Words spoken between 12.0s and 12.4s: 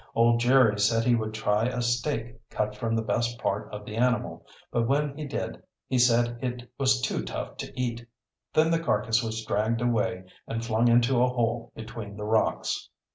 the